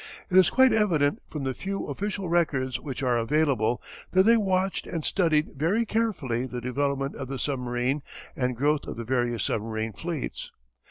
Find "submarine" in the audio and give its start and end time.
7.37-8.01, 9.43-9.93